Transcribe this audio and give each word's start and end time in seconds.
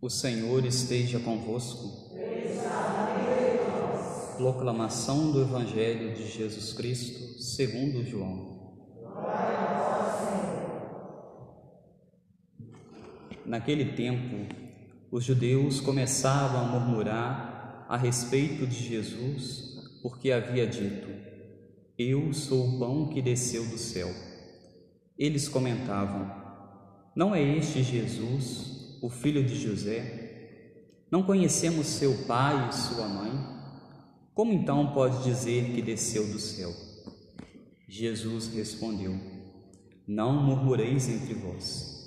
O 0.00 0.08
Senhor 0.08 0.64
esteja 0.64 1.18
convosco. 1.18 2.14
Proclamação 4.36 5.32
do 5.32 5.42
Evangelho 5.42 6.14
de 6.14 6.30
Jesus 6.30 6.72
Cristo, 6.72 7.42
segundo 7.42 8.04
João. 8.04 8.76
Naquele 13.44 13.96
tempo, 13.96 14.54
os 15.10 15.24
judeus 15.24 15.80
começavam 15.80 16.60
a 16.60 16.78
murmurar 16.78 17.84
a 17.88 17.96
respeito 17.96 18.68
de 18.68 18.76
Jesus, 18.76 19.98
porque 20.00 20.30
havia 20.30 20.64
dito: 20.64 21.08
Eu 21.98 22.32
sou 22.32 22.68
o 22.68 22.78
pão 22.78 23.08
que 23.08 23.20
desceu 23.20 23.66
do 23.66 23.76
céu. 23.76 24.14
Eles 25.18 25.48
comentavam: 25.48 26.30
Não 27.16 27.34
é 27.34 27.42
este 27.42 27.82
Jesus, 27.82 28.77
o 29.00 29.08
filho 29.08 29.44
de 29.44 29.54
José? 29.54 30.28
Não 31.10 31.22
conhecemos 31.22 31.86
seu 31.86 32.14
pai 32.26 32.68
e 32.68 32.74
sua 32.74 33.08
mãe? 33.08 33.32
Como 34.34 34.52
então 34.52 34.92
pode 34.92 35.24
dizer 35.24 35.72
que 35.74 35.82
desceu 35.82 36.26
do 36.28 36.38
céu? 36.38 36.72
Jesus 37.88 38.48
respondeu: 38.54 39.18
Não 40.06 40.44
murmureis 40.44 41.08
entre 41.08 41.34
vós. 41.34 41.98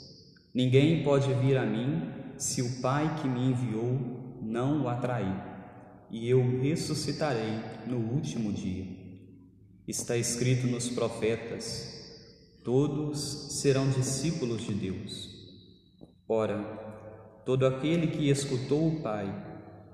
Ninguém 0.54 1.04
pode 1.04 1.34
vir 1.36 1.58
a 1.58 1.66
mim 1.66 2.10
se 2.38 2.62
o 2.62 2.82
Pai 2.82 3.22
que 3.22 3.28
me 3.28 3.52
enviou 3.52 4.40
não 4.42 4.84
o 4.84 4.90
atrair, 4.90 5.42
e 6.10 6.30
eu 6.30 6.60
ressuscitarei 6.60 7.60
no 7.88 7.98
último 7.98 8.52
dia. 8.52 8.86
Está 9.88 10.18
escrito 10.18 10.68
nos 10.68 10.90
profetas: 10.90 12.02
todos 12.64 13.60
serão 13.60 13.90
discípulos 13.90 14.64
de 14.64 14.74
Deus. 14.74 15.30
Ora, 16.28 16.81
todo 17.46 17.66
aquele 17.66 18.08
que 18.08 18.30
escutou 18.30 18.88
o 18.88 19.02
Pai 19.02 19.28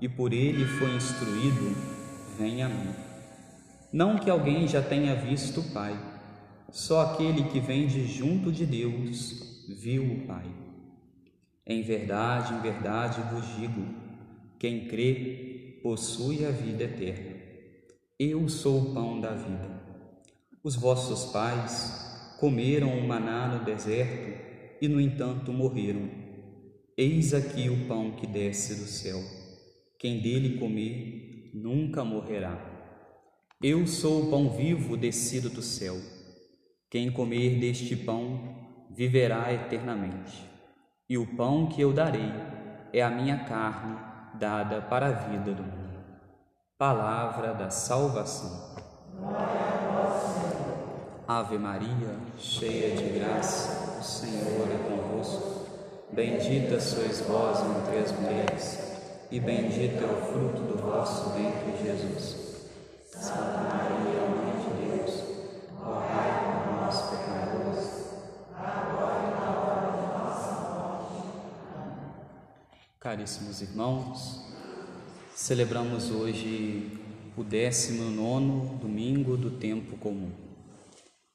e 0.00 0.08
por 0.08 0.32
ele 0.32 0.64
foi 0.64 0.94
instruído, 0.94 1.74
vem 2.38 2.62
a 2.62 2.68
mim. 2.68 2.90
Não 3.92 4.18
que 4.18 4.30
alguém 4.30 4.68
já 4.68 4.82
tenha 4.82 5.14
visto 5.14 5.60
o 5.60 5.72
Pai, 5.72 5.98
só 6.70 7.00
aquele 7.00 7.44
que 7.44 7.60
vem 7.60 7.86
de 7.86 8.06
junto 8.06 8.52
de 8.52 8.66
Deus 8.66 9.66
viu 9.68 10.04
o 10.04 10.26
Pai. 10.26 10.46
Em 11.66 11.82
verdade, 11.82 12.54
em 12.54 12.60
verdade 12.60 13.20
vos 13.32 13.56
digo: 13.56 13.82
quem 14.58 14.86
crê 14.86 15.80
possui 15.82 16.44
a 16.44 16.50
vida 16.50 16.84
eterna. 16.84 17.36
Eu 18.18 18.48
sou 18.48 18.80
o 18.80 18.94
pão 18.94 19.20
da 19.20 19.30
vida. 19.30 19.80
Os 20.62 20.74
vossos 20.74 21.30
pais 21.30 22.36
comeram 22.40 22.98
o 22.98 23.06
maná 23.06 23.48
no 23.48 23.64
deserto 23.64 24.76
e, 24.80 24.88
no 24.88 25.00
entanto, 25.00 25.52
morreram. 25.52 26.17
Eis 27.00 27.32
aqui 27.32 27.70
o 27.70 27.86
pão 27.86 28.10
que 28.10 28.26
desce 28.26 28.74
do 28.74 28.88
céu. 28.88 29.20
Quem 30.00 30.20
dele 30.20 30.58
comer 30.58 31.52
nunca 31.54 32.04
morrerá. 32.04 32.58
Eu 33.62 33.86
sou 33.86 34.24
o 34.24 34.30
pão 34.30 34.50
vivo 34.50 34.96
descido 34.96 35.48
do 35.48 35.62
céu. 35.62 35.94
Quem 36.90 37.08
comer 37.08 37.60
deste 37.60 37.94
pão 37.94 38.84
viverá 38.90 39.52
eternamente 39.54 40.44
e 41.08 41.16
o 41.16 41.36
pão 41.36 41.68
que 41.68 41.80
eu 41.80 41.92
darei 41.92 42.32
é 42.92 43.00
a 43.00 43.10
minha 43.10 43.44
carne 43.44 43.96
dada 44.34 44.82
para 44.82 45.06
a 45.06 45.12
vida 45.12 45.54
do 45.54 45.62
mundo. 45.62 46.00
Palavra 46.76 47.54
da 47.54 47.70
salvação. 47.70 48.76
Ave 51.28 51.58
Maria, 51.58 52.18
cheia 52.36 52.96
de 52.96 53.20
graça, 53.20 54.00
o 54.00 54.02
Senhor 54.02 54.68
é 54.68 54.78
convosco. 54.78 54.97
Bendita 56.18 56.80
sois 56.80 57.20
vós 57.20 57.60
entre 57.60 57.98
as 57.98 58.10
mulheres, 58.10 58.78
e 59.30 59.38
bendito 59.38 60.02
é 60.02 60.04
o 60.04 60.32
fruto 60.32 60.62
do 60.62 60.76
vosso 60.76 61.30
ventre, 61.30 61.80
Jesus. 61.80 62.66
Santa 63.06 63.58
Maria, 63.58 64.26
Mãe 64.26 64.50
de 64.58 64.96
Deus, 64.96 65.22
rogai 65.76 66.64
por 66.64 66.72
nós, 66.74 67.02
pecadores, 67.02 68.14
agora 68.52 69.28
e 69.28 69.40
na 69.40 69.60
hora 69.60 69.92
de 69.92 70.06
nossa 70.18 70.52
morte. 70.74 71.22
Caríssimos 72.98 73.62
irmãos, 73.62 74.42
celebramos 75.36 76.10
hoje 76.10 76.98
o 77.36 77.44
19 77.44 78.78
domingo 78.78 79.36
do 79.36 79.52
tempo 79.52 79.96
comum. 79.96 80.32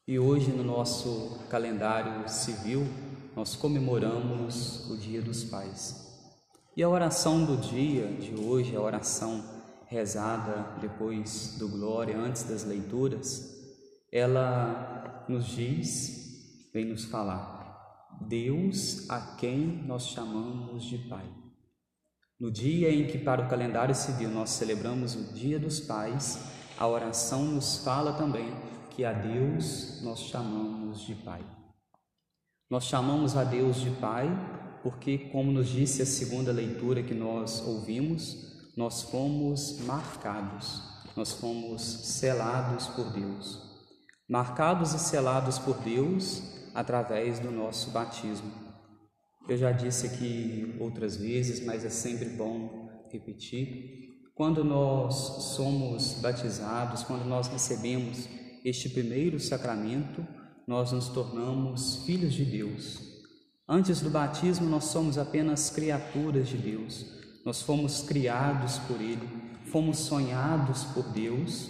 E 0.06 0.20
hoje, 0.20 0.52
no 0.52 0.62
nosso 0.62 1.40
calendário 1.50 2.28
civil, 2.28 2.86
nós 3.36 3.56
comemoramos 3.56 4.90
o 4.90 4.98
Dia 4.98 5.22
dos 5.22 5.44
Pais. 5.44 6.04
E 6.76 6.84
a 6.84 6.90
oração 6.90 7.46
do 7.46 7.58
dia 7.58 8.08
de 8.08 8.36
hoje, 8.36 8.76
a 8.76 8.82
oração 8.82 9.44
rezada 9.88 10.76
depois 10.82 11.56
do 11.58 11.68
Glória, 11.68 12.18
antes 12.18 12.44
das 12.44 12.64
leituras, 12.64 13.62
ela 14.12 15.26
nos 15.28 15.46
diz, 15.48 16.70
vem 16.74 16.86
nos 16.86 17.06
falar, 17.06 18.08
Deus 18.22 19.10
a 19.10 19.36
quem 19.36 19.84
nós 19.86 20.08
chamamos 20.08 20.84
de 20.84 20.98
Pai. 20.98 21.26
No 22.40 22.52
dia 22.52 22.92
em 22.92 23.08
que, 23.08 23.18
para 23.18 23.46
o 23.46 23.50
calendário 23.50 23.96
civil, 23.96 24.30
nós 24.30 24.50
celebramos 24.52 25.16
o 25.16 25.34
Dia 25.34 25.60
dos 25.60 25.80
Pais, 25.80 26.40
a 26.78 26.88
oração 26.88 27.46
nos 27.46 27.78
fala 27.78 28.14
também 28.14 28.52
que 28.90 29.06
a 29.06 29.14
Deus 29.14 30.02
nós 30.02 30.20
chamamos 30.20 31.02
de 31.02 31.16
Pai. 31.16 31.42
Nós 32.74 32.86
chamamos 32.86 33.38
a 33.38 33.44
Deus 33.44 33.82
de 33.82 33.92
Pai 33.92 34.28
porque, 34.82 35.30
como 35.32 35.52
nos 35.52 35.70
disse 35.70 36.02
a 36.02 36.08
segunda 36.08 36.52
leitura 36.52 37.04
que 37.04 37.14
nós 37.14 37.62
ouvimos, 37.68 38.72
nós 38.76 39.04
fomos 39.04 39.80
marcados, 39.82 40.82
nós 41.16 41.34
fomos 41.34 41.84
selados 41.84 42.88
por 42.88 43.12
Deus. 43.12 43.62
Marcados 44.28 44.96
e 44.96 44.98
selados 44.98 45.60
por 45.60 45.78
Deus 45.82 46.42
através 46.74 47.38
do 47.38 47.52
nosso 47.52 47.92
batismo. 47.92 48.52
Eu 49.48 49.56
já 49.56 49.72
disse 49.72 50.08
aqui 50.08 50.76
outras 50.80 51.16
vezes, 51.16 51.64
mas 51.64 51.86
é 51.86 51.92
sempre 51.92 52.30
bom 52.30 52.90
repetir. 53.12 54.18
Quando 54.34 54.64
nós 54.64 55.14
somos 55.54 56.16
batizados, 56.16 57.04
quando 57.04 57.26
nós 57.26 57.48
recebemos 57.50 58.28
este 58.66 58.90
primeiro 58.90 59.40
sacramento, 59.40 60.26
nós 60.68 60.92
nos 60.92 61.10
tornamos 61.10 62.04
filhos 62.06 62.34
de 62.34 62.46
Deus. 62.46 63.00
Antes 63.68 64.02
do 64.02 64.10
batismo, 64.10 64.70
nós 64.70 64.86
somos 64.86 65.18
apenas 65.18 65.70
criaturas 65.70 66.48
de 66.48 66.58
Deus. 66.58 67.06
Nós 67.46 67.62
fomos 67.62 68.02
criados 68.02 68.78
por 68.80 69.02
Ele, 69.02 69.28
fomos 69.72 70.00
sonhados 70.00 70.84
por 70.86 71.04
Deus, 71.10 71.70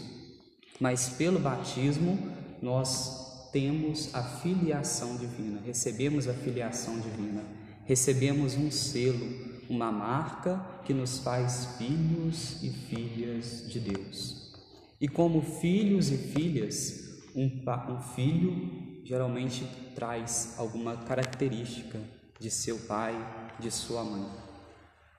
mas 0.79 1.09
pelo 1.09 1.39
batismo 1.39 2.17
nós 2.61 3.49
temos 3.51 4.13
a 4.13 4.23
filiação 4.23 5.17
divina, 5.17 5.61
recebemos 5.63 6.27
a 6.27 6.33
filiação 6.33 6.99
divina 6.99 7.43
recebemos 7.85 8.55
um 8.55 8.71
selo, 8.71 9.27
uma 9.69 9.91
marca 9.91 10.63
que 10.85 10.93
nos 10.93 11.19
faz 11.19 11.67
filhos 11.77 12.61
e 12.63 12.69
filhas 12.69 13.65
de 13.69 13.79
Deus. 13.79 14.53
E 14.99 15.07
como 15.07 15.41
filhos 15.41 16.09
e 16.09 16.17
filhas, 16.17 17.02
um, 17.35 17.49
um 17.89 18.01
filho 18.16 19.01
geralmente 19.03 19.66
traz 19.95 20.55
alguma 20.57 20.97
característica 20.97 21.99
de 22.39 22.49
seu 22.49 22.77
pai, 22.79 23.16
de 23.59 23.69
sua 23.71 24.03
mãe. 24.03 24.25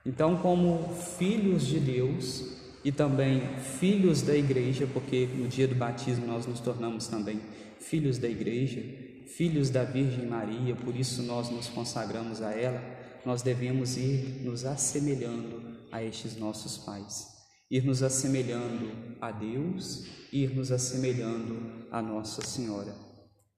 Então, 0.05 0.37
como 0.37 0.93
filhos 1.17 1.65
de 1.65 1.79
Deus 1.79 2.55
e 2.83 2.91
também 2.91 3.41
filhos 3.79 4.21
da 4.21 4.35
igreja, 4.35 4.87
porque 4.93 5.25
no 5.25 5.47
dia 5.47 5.67
do 5.67 5.75
batismo 5.75 6.27
nós 6.27 6.45
nos 6.45 6.59
tornamos 6.59 7.07
também 7.07 7.41
filhos 7.79 8.17
da 8.19 8.27
igreja, 8.27 8.83
filhos 9.27 9.69
da 9.69 9.83
Virgem 9.83 10.27
Maria, 10.27 10.75
por 10.75 10.95
isso 10.95 11.23
nós 11.23 11.49
nos 11.49 11.67
consagramos 11.67 12.41
a 12.41 12.51
ela, 12.51 12.81
nós 13.25 13.41
devemos 13.41 13.97
ir 13.97 14.41
nos 14.43 14.65
assemelhando 14.65 15.63
a 15.91 16.03
estes 16.03 16.37
nossos 16.37 16.77
pais, 16.77 17.34
ir 17.69 17.83
nos 17.83 18.03
assemelhando 18.03 18.91
a 19.19 19.31
Deus, 19.31 20.05
ir 20.31 20.55
nos 20.55 20.71
assemelhando 20.71 21.87
a 21.91 22.01
Nossa 22.01 22.41
Senhora. 22.41 22.93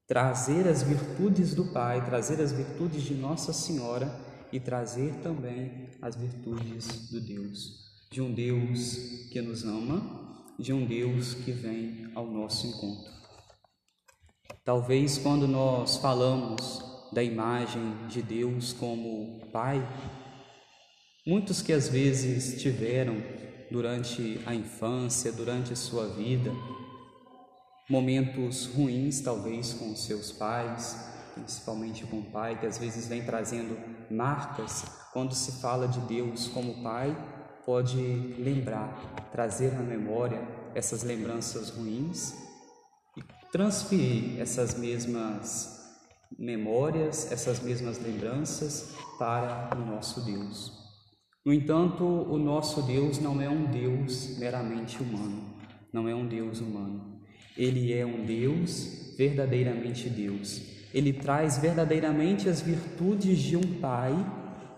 Trazer 0.08 0.68
as 0.68 0.84
virtudes 0.84 1.54
do 1.54 1.66
Pai, 1.66 2.04
trazer 2.06 2.42
as 2.42 2.52
virtudes 2.52 3.04
de 3.04 3.14
Nossa 3.14 3.52
Senhora 3.52 4.10
e 4.52 4.60
trazer 4.60 5.16
também 5.16 5.90
as 6.02 6.16
virtudes 6.16 7.10
do 7.10 7.20
Deus, 7.20 8.08
de 8.10 8.22
um 8.22 8.34
Deus 8.34 8.96
que 9.32 9.42
nos 9.42 9.64
ama, 9.64 10.46
de 10.58 10.72
um 10.72 10.86
Deus 10.86 11.34
que 11.34 11.52
vem 11.52 12.10
ao 12.16 12.26
nosso 12.26 12.66
encontro. 12.68 13.12
Talvez 14.64 15.18
quando 15.18 15.48
nós 15.48 15.98
falamos 15.98 16.82
da 17.12 17.22
imagem 17.22 18.08
de 18.08 18.22
Deus 18.22 18.74
como 18.74 19.42
Pai, 19.52 19.86
muitos 21.26 21.62
que 21.62 21.74
às 21.74 21.90
vezes 21.90 22.62
tiveram 22.62 23.22
durante 23.72 24.42
a 24.46 24.54
infância, 24.54 25.32
durante 25.32 25.74
a 25.74 25.76
sua 25.76 26.08
vida, 26.08 26.52
momentos 27.90 28.66
ruins, 28.66 29.22
talvez 29.22 29.74
com 29.74 29.96
seus 29.96 30.32
pais, 30.32 30.96
principalmente 31.34 32.06
com 32.06 32.20
o 32.20 32.26
pai, 32.26 32.60
que 32.60 32.66
às 32.66 32.78
vezes 32.78 33.08
vem 33.08 33.24
trazendo 33.24 33.78
marcas 34.10 34.86
quando 35.14 35.34
se 35.34 35.54
fala 35.62 35.88
de 35.88 36.00
Deus 36.02 36.48
como 36.48 36.84
Pai, 36.84 37.16
pode 37.66 37.98
lembrar, 38.38 39.30
trazer 39.32 39.74
à 39.76 39.80
memória 39.80 40.40
essas 40.76 41.04
lembranças 41.04 41.70
ruins 41.70 42.36
e 43.16 43.24
transferir 43.52 44.40
essas 44.40 44.78
mesmas 44.78 45.76
memórias, 46.38 47.32
essas 47.32 47.60
mesmas 47.60 47.98
lembranças 47.98 48.92
para 49.18 49.76
o 49.76 49.86
nosso 49.86 50.22
Deus. 50.22 50.87
No 51.48 51.54
entanto, 51.54 52.04
o 52.04 52.38
nosso 52.38 52.82
Deus 52.82 53.20
não 53.20 53.42
é 53.42 53.48
um 53.50 53.72
Deus 53.72 54.38
meramente 54.38 55.02
humano, 55.02 55.56
não 55.94 56.06
é 56.06 56.14
um 56.14 56.28
Deus 56.28 56.60
humano. 56.60 57.22
Ele 57.56 57.94
é 57.94 58.06
um 58.06 58.26
Deus 58.26 59.16
verdadeiramente 59.18 60.10
Deus. 60.10 60.62
Ele 60.94 61.14
traz 61.14 61.58
verdadeiramente 61.58 62.50
as 62.50 62.60
virtudes 62.60 63.40
de 63.40 63.56
um 63.56 63.80
Pai 63.80 64.12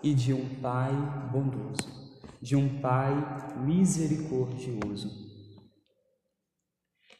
e 0.03 0.13
de 0.13 0.31
um 0.31 0.45
Pai 0.61 0.91
bondoso, 1.31 1.89
de 2.39 2.55
um 2.55 2.79
Pai 2.79 3.15
misericordioso. 3.65 5.09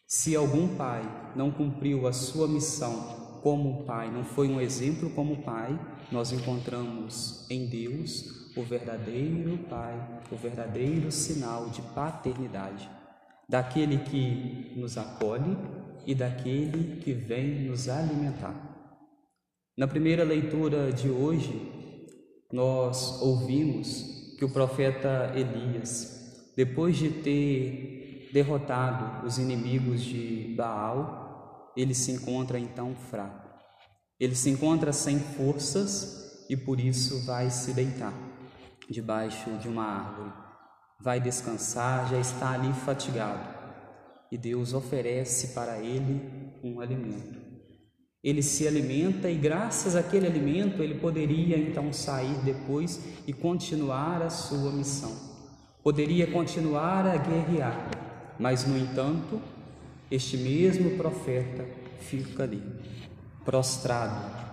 Se 0.08 0.36
algum 0.36 0.76
pai 0.76 1.02
não 1.36 1.50
cumpriu 1.50 2.06
a 2.06 2.14
sua 2.14 2.48
missão 2.48 3.40
como 3.42 3.84
pai, 3.86 4.12
não 4.12 4.24
foi 4.24 4.48
um 4.48 4.62
exemplo 4.62 5.10
como 5.10 5.42
pai, 5.42 5.80
nós 6.12 6.32
encontramos 6.32 7.50
em 7.50 7.68
Deus 7.68 8.39
o 8.56 8.64
verdadeiro 8.64 9.58
pai, 9.70 10.22
o 10.32 10.36
verdadeiro 10.36 11.12
sinal 11.12 11.70
de 11.70 11.82
paternidade, 11.82 12.90
daquele 13.48 14.00
que 14.00 14.74
nos 14.76 14.98
acolhe 14.98 15.58
e 16.06 16.16
daquele 16.16 16.98
que 16.98 17.14
vem 17.14 17.66
nos 17.66 17.88
alimentar. 17.88 18.56
Na 19.78 19.88
primeira 19.88 20.24
leitura 20.24 20.92
de 20.92 21.10
hoje, 21.10 21.72
nós 22.52 23.22
ouvimos 23.22 24.36
que 24.38 24.46
o 24.46 24.50
profeta 24.50 25.32
Elias, 25.36 26.52
depois 26.56 26.98
de 26.98 27.10
ter 27.10 28.30
derrotado 28.34 29.26
os 29.26 29.38
inimigos 29.38 30.02
de 30.02 30.54
Baal, 30.58 31.72
ele 31.76 31.94
se 31.94 32.12
encontra 32.12 32.60
então 32.60 32.96
fraco. 32.96 33.48
Ele 34.20 34.36
se 34.36 34.50
encontra 34.50 34.92
sem 34.92 35.20
forças 35.20 36.46
e 36.50 36.58
por 36.58 36.80
isso 36.80 37.26
vai 37.26 37.50
se 37.50 37.74
deitar 37.74 38.29
debaixo 38.90 39.50
de 39.58 39.68
uma 39.68 39.84
árvore. 39.84 40.32
Vai 41.00 41.20
descansar, 41.20 42.10
já 42.10 42.20
está 42.20 42.52
ali 42.52 42.74
fatigado. 42.74 43.58
E 44.32 44.38
Deus 44.38 44.74
oferece 44.74 45.50
para 45.54 45.80
ele 45.80 46.54
um 46.64 46.80
alimento. 46.82 47.40
Ele 48.22 48.44
se 48.44 48.68
alimenta 48.68 49.30
e, 49.30 49.36
graças 49.36 49.96
àquele 49.96 50.28
alimento, 50.28 50.84
ele 50.84 50.96
poderia 50.96 51.58
então 51.58 51.94
sair 51.94 52.36
depois 52.44 53.00
e 53.26 53.32
continuar 53.32 54.22
a 54.22 54.30
sua 54.30 54.72
missão. 54.72 55.16
Poderia 55.82 56.28
continuar 56.28 57.06
a 57.06 57.16
guerrear, 57.16 57.90
mas, 58.38 58.68
no 58.68 58.78
entanto, 58.78 59.42
este 60.12 60.36
mesmo 60.36 60.98
profeta 60.98 61.66
fica 62.02 62.44
ali, 62.44 62.62
prostrado, 63.46 64.49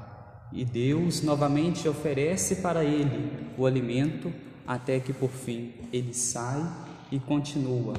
e 0.52 0.64
Deus 0.64 1.22
novamente 1.22 1.88
oferece 1.88 2.56
para 2.56 2.84
ele 2.84 3.52
o 3.58 3.66
alimento 3.66 4.32
até 4.66 5.00
que 5.00 5.12
por 5.12 5.30
fim 5.30 5.74
ele 5.92 6.12
sai 6.12 6.60
e 7.10 7.18
continua 7.18 7.94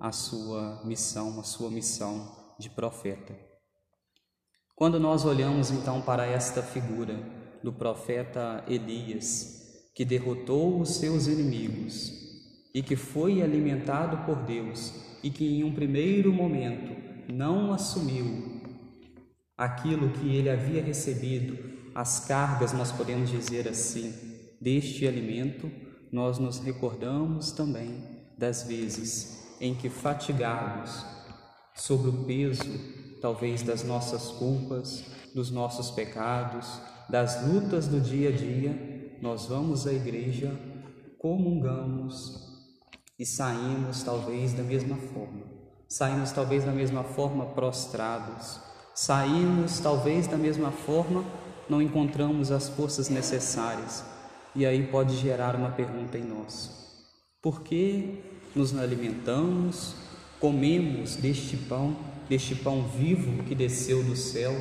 a 0.00 0.12
sua 0.12 0.80
missão, 0.84 1.38
a 1.40 1.42
sua 1.42 1.70
missão 1.70 2.30
de 2.58 2.68
profeta. 2.70 3.34
Quando 4.74 4.98
nós 4.98 5.24
olhamos 5.24 5.70
então 5.70 6.00
para 6.00 6.26
esta 6.26 6.62
figura 6.62 7.16
do 7.62 7.72
profeta 7.72 8.64
Elias, 8.66 9.62
que 9.94 10.04
derrotou 10.04 10.80
os 10.80 10.96
seus 10.96 11.26
inimigos 11.26 12.12
e 12.74 12.82
que 12.82 12.96
foi 12.96 13.42
alimentado 13.42 14.24
por 14.24 14.36
Deus 14.42 14.92
e 15.22 15.30
que 15.30 15.46
em 15.46 15.64
um 15.64 15.72
primeiro 15.72 16.32
momento 16.32 16.96
não 17.32 17.72
assumiu 17.72 18.60
aquilo 19.56 20.10
que 20.10 20.34
ele 20.34 20.50
havia 20.50 20.82
recebido, 20.82 21.71
as 21.94 22.20
cargas, 22.20 22.72
nós 22.72 22.92
podemos 22.92 23.30
dizer 23.30 23.68
assim, 23.68 24.14
deste 24.60 25.06
alimento, 25.06 25.70
nós 26.10 26.38
nos 26.38 26.58
recordamos 26.58 27.52
também 27.52 28.04
das 28.36 28.62
vezes 28.64 29.56
em 29.60 29.74
que 29.74 29.88
fatigados 29.88 31.04
sobre 31.74 32.10
o 32.10 32.24
peso 32.24 32.70
talvez 33.20 33.62
das 33.62 33.84
nossas 33.84 34.32
culpas, 34.32 35.04
dos 35.34 35.50
nossos 35.50 35.90
pecados, 35.92 36.80
das 37.08 37.46
lutas 37.46 37.86
do 37.86 38.00
dia 38.00 38.30
a 38.30 38.32
dia, 38.32 39.18
nós 39.22 39.46
vamos 39.46 39.86
à 39.86 39.92
igreja, 39.92 40.52
comungamos 41.18 42.52
e 43.18 43.24
saímos 43.24 44.02
talvez 44.02 44.52
da 44.52 44.64
mesma 44.64 44.96
forma. 44.96 45.44
Saímos 45.88 46.32
talvez 46.32 46.64
da 46.64 46.72
mesma 46.72 47.04
forma 47.04 47.46
prostrados. 47.46 48.58
Saímos 48.94 49.78
talvez 49.78 50.26
da 50.26 50.36
mesma 50.36 50.72
forma, 50.72 51.24
não 51.68 51.80
encontramos 51.80 52.50
as 52.50 52.68
forças 52.68 53.08
necessárias. 53.08 54.04
E 54.54 54.66
aí 54.66 54.86
pode 54.86 55.16
gerar 55.16 55.56
uma 55.56 55.70
pergunta 55.70 56.18
em 56.18 56.24
nós: 56.24 56.70
por 57.40 57.62
que 57.62 58.20
nos 58.54 58.76
alimentamos, 58.78 59.94
comemos 60.38 61.16
deste 61.16 61.56
pão 61.56 61.96
deste 62.32 62.54
pão 62.54 62.88
vivo 62.88 63.42
que 63.44 63.54
desceu 63.54 64.02
do 64.02 64.16
céu, 64.16 64.54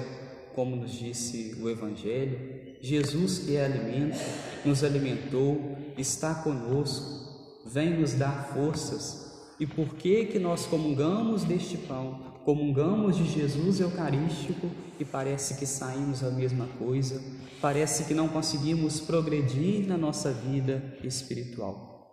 como 0.54 0.76
nos 0.76 0.92
disse 0.92 1.56
o 1.62 1.70
Evangelho. 1.70 2.38
Jesus, 2.82 3.40
que 3.40 3.56
é 3.56 3.64
alimento, 3.64 4.20
nos 4.66 4.84
alimentou, 4.84 5.78
está 5.98 6.36
conosco, 6.36 7.62
vem 7.66 7.98
nos 7.98 8.14
dar 8.14 8.52
forças. 8.54 9.31
E 9.62 9.68
por 9.68 9.94
que 9.94 10.26
que 10.26 10.40
nós 10.40 10.66
comungamos 10.66 11.44
deste 11.44 11.78
pão, 11.78 12.20
comungamos 12.44 13.16
de 13.16 13.26
Jesus 13.26 13.80
Eucarístico 13.80 14.72
e 15.00 15.06
parece 15.06 15.56
que 15.60 15.68
saímos 15.68 16.24
a 16.24 16.32
mesma 16.32 16.66
coisa, 16.80 17.22
parece 17.62 18.06
que 18.06 18.16
não 18.16 18.28
conseguimos 18.28 19.00
progredir 19.00 19.88
na 19.88 20.00
nossa 20.00 20.34
vida 20.34 20.98
espiritual? 21.04 22.10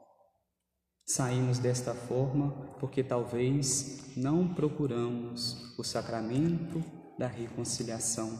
Saímos 1.07 1.59
desta 1.59 1.95
forma 1.95 2.51
porque 2.79 3.03
talvez 3.03 4.15
não 4.15 4.53
procuramos 4.53 5.75
o 5.79 5.83
sacramento 5.83 6.85
da 7.19 7.29
reconciliação, 7.29 8.31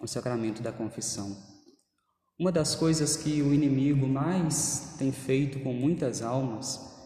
o 0.00 0.06
sacramento 0.06 0.62
da 0.62 0.70
confissão. 0.70 1.36
Uma 2.38 2.52
das 2.52 2.76
coisas 2.76 3.16
que 3.16 3.42
o 3.42 3.52
inimigo 3.52 4.06
mais 4.06 4.94
tem 4.96 5.10
feito 5.10 5.58
com 5.58 5.72
muitas 5.72 6.22
almas 6.22 6.96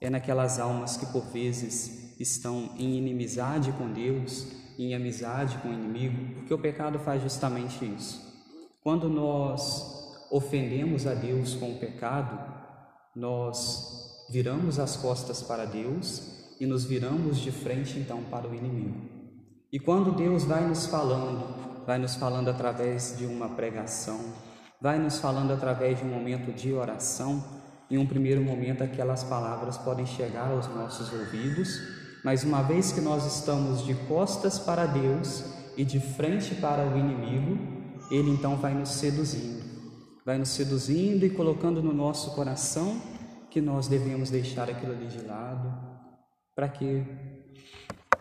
é 0.00 0.08
naquelas 0.08 0.58
almas 0.58 0.96
que 0.96 1.06
por 1.06 1.24
vezes 1.26 2.14
estão 2.18 2.70
em 2.78 2.96
inimizade 2.96 3.72
com 3.72 3.92
Deus, 3.92 4.46
em 4.78 4.94
amizade 4.94 5.58
com 5.58 5.68
o 5.68 5.72
inimigo, 5.72 6.34
porque 6.34 6.54
o 6.54 6.58
pecado 6.58 6.98
faz 6.98 7.22
justamente 7.22 7.84
isso. 7.84 8.20
Quando 8.82 9.08
nós 9.08 10.26
ofendemos 10.30 11.06
a 11.06 11.14
Deus 11.14 11.54
com 11.54 11.72
o 11.72 11.78
pecado, 11.78 12.38
nós 13.14 14.26
viramos 14.30 14.78
as 14.78 14.96
costas 14.96 15.42
para 15.42 15.64
Deus 15.66 16.54
e 16.58 16.66
nos 16.66 16.84
viramos 16.84 17.38
de 17.38 17.50
frente 17.50 17.98
então 17.98 18.22
para 18.24 18.48
o 18.48 18.54
inimigo. 18.54 18.94
E 19.72 19.78
quando 19.78 20.12
Deus 20.12 20.44
vai 20.44 20.66
nos 20.66 20.86
falando, 20.86 21.84
vai 21.86 21.98
nos 21.98 22.14
falando 22.14 22.48
através 22.48 23.16
de 23.18 23.26
uma 23.26 23.48
pregação, 23.50 24.20
vai 24.80 24.98
nos 24.98 25.18
falando 25.18 25.52
através 25.52 25.98
de 25.98 26.04
um 26.04 26.08
momento 26.08 26.52
de 26.52 26.72
oração, 26.72 27.59
em 27.90 27.98
um 27.98 28.06
primeiro 28.06 28.40
momento 28.40 28.84
aquelas 28.84 29.24
palavras 29.24 29.76
podem 29.76 30.06
chegar 30.06 30.50
aos 30.50 30.68
nossos 30.68 31.12
ouvidos, 31.12 31.80
mas 32.22 32.44
uma 32.44 32.62
vez 32.62 32.92
que 32.92 33.00
nós 33.00 33.26
estamos 33.26 33.84
de 33.84 33.94
costas 33.94 34.58
para 34.58 34.86
Deus 34.86 35.44
e 35.76 35.84
de 35.84 35.98
frente 35.98 36.54
para 36.54 36.86
o 36.86 36.96
inimigo, 36.96 37.58
ele 38.10 38.30
então 38.30 38.56
vai 38.56 38.74
nos 38.74 38.90
seduzindo, 38.90 39.64
vai 40.24 40.38
nos 40.38 40.50
seduzindo 40.50 41.24
e 41.26 41.30
colocando 41.30 41.82
no 41.82 41.92
nosso 41.92 42.34
coração 42.34 43.00
que 43.50 43.60
nós 43.60 43.88
devemos 43.88 44.30
deixar 44.30 44.70
aquilo 44.70 44.92
ali 44.92 45.06
de 45.06 45.22
lado, 45.22 45.72
para 46.54 46.68
que 46.68 47.04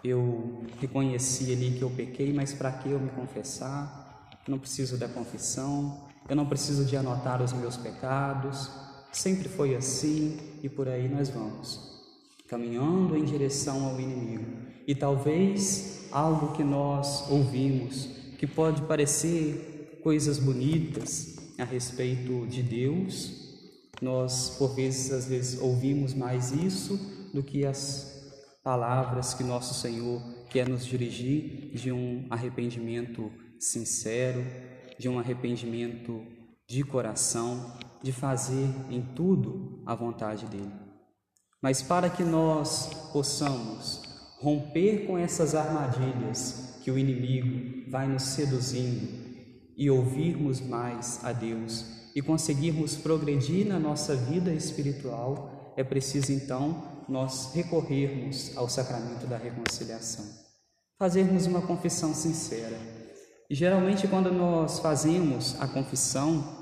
eu 0.04 0.64
reconheci 0.80 1.52
ali 1.52 1.72
que 1.78 1.82
eu 1.82 1.90
pequei, 1.90 2.34
mas 2.34 2.54
para 2.54 2.72
que 2.72 2.90
eu 2.90 3.00
me 3.00 3.10
confessar? 3.10 4.30
Eu 4.48 4.52
não 4.52 4.60
preciso 4.60 4.98
da 4.98 5.08
confissão, 5.08 6.08
eu 6.28 6.36
não 6.36 6.46
preciso 6.46 6.86
de 6.86 6.96
anotar 6.96 7.42
os 7.42 7.54
meus 7.54 7.76
pecados, 7.78 8.72
sempre 9.12 9.50
foi 9.50 9.76
assim 9.76 10.38
e 10.62 10.70
por 10.70 10.88
aí 10.88 11.08
nós 11.08 11.30
vamos, 11.30 12.02
caminhando 12.48 13.18
em 13.18 13.24
direção 13.24 13.86
ao 13.86 14.00
inimigo. 14.00 14.46
E 14.88 14.96
talvez 14.96 16.08
algo 16.12 16.54
que 16.54 16.64
nós 16.64 17.30
ouvimos, 17.30 18.10
que 18.38 18.48
pode 18.48 18.82
parecer 18.84 20.00
coisas 20.02 20.40
bonitas 20.40 21.36
a 21.58 21.64
respeito 21.64 22.48
de 22.48 22.64
Deus, 22.64 23.50
nós, 24.02 24.56
por 24.58 24.76
vezes, 24.76 25.12
às 25.12 25.28
vezes 25.28 25.60
ouvimos 25.60 26.14
mais 26.14 26.52
isso 26.52 26.98
do 27.34 27.44
que 27.44 27.66
as 27.66 28.10
palavras 28.64 29.34
que 29.34 29.44
nosso 29.44 29.74
Senhor 29.74 30.22
quer 30.50 30.68
nos 30.68 30.86
dirigir 30.86 31.72
de 31.74 31.92
um 31.92 32.26
arrependimento 32.30 33.32
sincero, 33.60 34.44
de 34.98 35.10
um 35.10 35.20
arrependimento 35.20 36.24
de 36.68 36.84
coração, 36.84 37.78
de 38.02 38.12
fazer 38.12 38.70
em 38.90 39.02
tudo 39.02 39.82
a 39.86 39.94
vontade 39.94 40.46
dele. 40.46 40.72
Mas 41.62 41.82
para 41.82 42.10
que 42.10 42.24
nós 42.24 42.94
possamos 43.12 44.02
romper 44.40 45.06
com 45.06 45.18
essas 45.18 45.54
armadilhas 45.54 46.80
que 46.82 46.90
o 46.90 46.98
inimigo 46.98 47.92
vai 47.92 48.08
nos 48.08 48.24
seduzindo 48.24 49.08
e 49.76 49.90
ouvirmos 49.90 50.62
mais 50.62 51.24
a 51.24 51.32
Deus 51.32 51.86
e 52.16 52.22
conseguirmos 52.22 52.96
progredir 52.96 53.68
na 53.68 53.78
nossa 53.78 54.16
vida 54.16 54.54
espiritual, 54.54 55.74
é 55.76 55.84
preciso 55.84 56.32
então 56.32 56.84
nós 57.08 57.54
recorrermos 57.54 58.56
ao 58.56 58.70
sacramento 58.70 59.26
da 59.28 59.38
reconciliação, 59.38 60.26
fazermos 60.98 61.46
uma 61.46 61.62
confissão 61.62 62.14
sincera. 62.14 62.78
E 63.50 63.56
geralmente, 63.56 64.08
quando 64.08 64.32
nós 64.32 64.80
fazemos 64.80 65.60
a 65.60 65.68
confissão, 65.68 66.59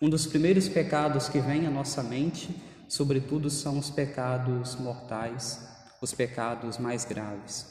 um 0.00 0.10
dos 0.10 0.26
primeiros 0.26 0.68
pecados 0.68 1.28
que 1.28 1.40
vem 1.40 1.66
à 1.66 1.70
nossa 1.70 2.02
mente, 2.02 2.54
sobretudo, 2.88 3.48
são 3.48 3.78
os 3.78 3.88
pecados 3.88 4.76
mortais, 4.76 5.66
os 6.02 6.12
pecados 6.12 6.76
mais 6.76 7.04
graves. 7.04 7.66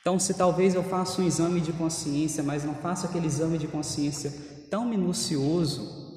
Então, 0.00 0.18
se 0.18 0.32
talvez 0.32 0.74
eu 0.74 0.82
faça 0.82 1.20
um 1.20 1.26
exame 1.26 1.60
de 1.60 1.72
consciência, 1.72 2.42
mas 2.42 2.64
não 2.64 2.74
faça 2.74 3.06
aquele 3.06 3.26
exame 3.26 3.58
de 3.58 3.68
consciência 3.68 4.32
tão 4.70 4.86
minucioso, 4.86 6.08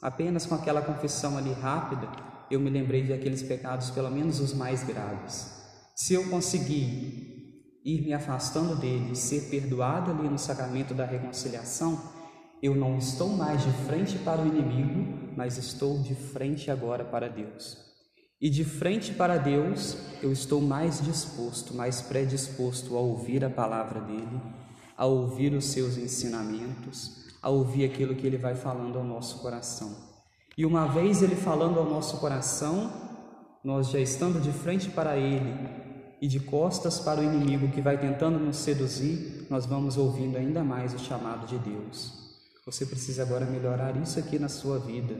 apenas 0.00 0.46
com 0.46 0.54
aquela 0.54 0.80
confissão 0.80 1.36
ali 1.36 1.52
rápida, 1.52 2.08
eu 2.50 2.58
me 2.58 2.70
lembrei 2.70 3.02
de 3.02 3.12
aqueles 3.12 3.42
pecados, 3.42 3.90
pelo 3.90 4.10
menos 4.10 4.40
os 4.40 4.54
mais 4.54 4.82
graves. 4.82 5.52
Se 5.94 6.14
eu 6.14 6.30
conseguir 6.30 7.36
ir 7.84 8.02
me 8.02 8.14
afastando 8.14 8.74
deles, 8.76 9.18
ser 9.18 9.50
perdoado 9.50 10.10
ali 10.10 10.28
no 10.28 10.38
sacramento 10.38 10.94
da 10.94 11.04
reconciliação, 11.04 12.15
eu 12.62 12.74
não 12.74 12.96
estou 12.96 13.28
mais 13.28 13.62
de 13.62 13.70
frente 13.86 14.18
para 14.18 14.42
o 14.42 14.46
inimigo, 14.46 15.32
mas 15.36 15.58
estou 15.58 15.98
de 15.98 16.14
frente 16.14 16.70
agora 16.70 17.04
para 17.04 17.28
Deus. 17.28 17.86
E 18.40 18.50
de 18.50 18.64
frente 18.64 19.12
para 19.12 19.38
Deus, 19.38 19.96
eu 20.22 20.32
estou 20.32 20.60
mais 20.60 21.02
disposto, 21.02 21.74
mais 21.74 22.02
predisposto 22.02 22.96
a 22.96 23.00
ouvir 23.00 23.44
a 23.44 23.50
palavra 23.50 24.00
dele, 24.00 24.40
a 24.96 25.06
ouvir 25.06 25.52
os 25.54 25.66
seus 25.66 25.96
ensinamentos, 25.96 27.26
a 27.42 27.48
ouvir 27.48 27.84
aquilo 27.84 28.14
que 28.14 28.26
ele 28.26 28.36
vai 28.36 28.54
falando 28.54 28.98
ao 28.98 29.04
nosso 29.04 29.38
coração. 29.38 29.94
E 30.56 30.64
uma 30.64 30.86
vez 30.86 31.22
ele 31.22 31.36
falando 31.36 31.78
ao 31.78 31.88
nosso 31.88 32.18
coração, 32.18 32.90
nós 33.62 33.90
já 33.90 34.00
estando 34.00 34.40
de 34.40 34.52
frente 34.52 34.88
para 34.88 35.16
ele 35.16 35.54
e 36.20 36.26
de 36.26 36.40
costas 36.40 36.98
para 36.98 37.20
o 37.20 37.24
inimigo 37.24 37.68
que 37.68 37.80
vai 37.80 37.98
tentando 37.98 38.38
nos 38.38 38.56
seduzir, 38.56 39.46
nós 39.50 39.66
vamos 39.66 39.96
ouvindo 39.98 40.36
ainda 40.36 40.64
mais 40.64 40.94
o 40.94 40.98
chamado 40.98 41.46
de 41.46 41.58
Deus. 41.58 42.25
Você 42.66 42.84
precisa 42.84 43.22
agora 43.22 43.46
melhorar 43.46 43.96
isso 43.96 44.18
aqui 44.18 44.40
na 44.40 44.48
sua 44.48 44.80
vida. 44.80 45.16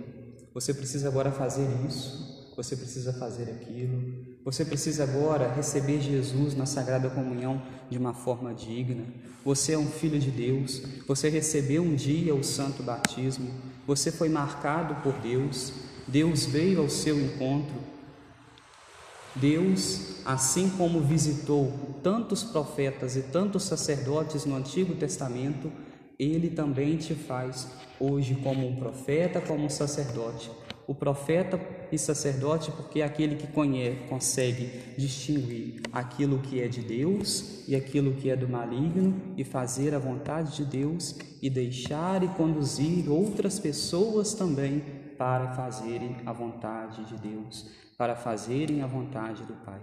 Você 0.52 0.74
precisa 0.74 1.06
agora 1.06 1.30
fazer 1.30 1.68
isso. 1.86 2.52
Você 2.56 2.74
precisa 2.74 3.12
fazer 3.12 3.44
aquilo. 3.44 4.36
Você 4.44 4.64
precisa 4.64 5.04
agora 5.04 5.52
receber 5.52 6.00
Jesus 6.00 6.56
na 6.56 6.66
Sagrada 6.66 7.08
Comunhão 7.08 7.62
de 7.88 7.96
uma 7.98 8.12
forma 8.12 8.52
digna. 8.52 9.04
Você 9.44 9.74
é 9.74 9.78
um 9.78 9.86
filho 9.86 10.18
de 10.18 10.32
Deus. 10.32 10.82
Você 11.06 11.28
recebeu 11.28 11.84
um 11.84 11.94
dia 11.94 12.34
o 12.34 12.42
santo 12.42 12.82
batismo. 12.82 13.48
Você 13.86 14.10
foi 14.10 14.28
marcado 14.28 14.96
por 14.96 15.12
Deus. 15.20 15.72
Deus 16.08 16.46
veio 16.46 16.80
ao 16.80 16.88
seu 16.90 17.16
encontro. 17.16 17.76
Deus, 19.36 20.16
assim 20.24 20.68
como 20.70 21.00
visitou 21.00 21.72
tantos 22.02 22.42
profetas 22.42 23.14
e 23.14 23.22
tantos 23.22 23.62
sacerdotes 23.62 24.44
no 24.44 24.56
Antigo 24.56 24.96
Testamento, 24.96 25.70
ele 26.18 26.50
também 26.50 26.96
te 26.96 27.14
faz 27.14 27.68
hoje 27.98 28.34
como 28.36 28.66
um 28.66 28.76
profeta, 28.76 29.40
como 29.40 29.64
um 29.64 29.70
sacerdote 29.70 30.50
o 30.86 30.94
profeta 30.94 31.60
e 31.90 31.98
sacerdote, 31.98 32.70
porque 32.70 33.00
é 33.00 33.04
aquele 33.04 33.34
que 33.34 33.46
conhece, 33.48 34.04
consegue 34.08 34.70
distinguir 34.96 35.80
aquilo 35.92 36.38
que 36.38 36.60
é 36.60 36.68
de 36.68 36.80
Deus 36.80 37.64
e 37.66 37.74
aquilo 37.74 38.14
que 38.14 38.30
é 38.30 38.36
do 38.36 38.48
maligno 38.48 39.34
e 39.36 39.42
fazer 39.42 39.94
a 39.94 39.98
vontade 39.98 40.56
de 40.56 40.64
Deus 40.64 41.16
e 41.42 41.50
deixar 41.50 42.22
e 42.22 42.28
conduzir 42.28 43.10
outras 43.10 43.58
pessoas 43.58 44.32
também 44.34 44.82
para 45.18 45.54
fazerem 45.54 46.16
a 46.24 46.32
vontade 46.32 47.04
de 47.04 47.16
Deus, 47.16 47.68
para 47.98 48.14
fazerem 48.14 48.82
a 48.82 48.86
vontade 48.86 49.42
do 49.44 49.54
Pai. 49.54 49.80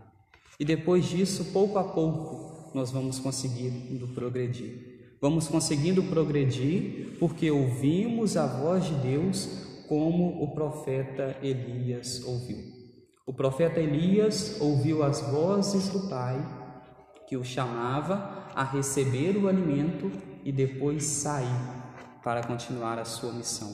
E 0.60 0.64
depois 0.64 1.06
disso, 1.06 1.46
pouco 1.52 1.80
a 1.80 1.84
pouco, 1.84 2.72
nós 2.74 2.92
vamos 2.92 3.20
conseguindo 3.20 4.08
progredir. 4.10 4.93
Vamos 5.24 5.48
conseguindo 5.48 6.04
progredir 6.04 7.16
porque 7.18 7.50
ouvimos 7.50 8.36
a 8.36 8.46
voz 8.46 8.84
de 8.84 8.96
Deus 8.96 9.48
como 9.88 10.44
o 10.44 10.54
profeta 10.54 11.38
Elias 11.42 12.22
ouviu. 12.26 12.58
O 13.26 13.32
profeta 13.32 13.80
Elias 13.80 14.58
ouviu 14.60 15.02
as 15.02 15.22
vozes 15.22 15.88
do 15.88 16.10
Pai 16.10 16.38
que 17.26 17.38
o 17.38 17.46
chamava 17.46 18.50
a 18.54 18.66
receber 18.66 19.38
o 19.38 19.48
alimento 19.48 20.12
e 20.44 20.52
depois 20.52 21.06
sair 21.06 21.48
para 22.22 22.44
continuar 22.44 23.00
a 23.00 23.06
sua 23.06 23.32
missão. 23.32 23.74